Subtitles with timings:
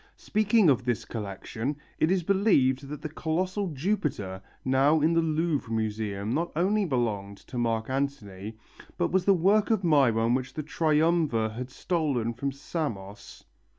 [0.17, 5.71] Speaking of this collection, it is believed that the colossal Jupiter now in the Louvre
[5.71, 8.57] Museum not only belonged to Mark Antony,
[8.97, 13.43] but was the work of Myron which the Triumvir had stolen from Samos.